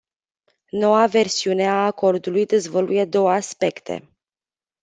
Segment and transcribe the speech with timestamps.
[0.73, 4.09] Noua versiune a acordului dezvăluie două aspecte.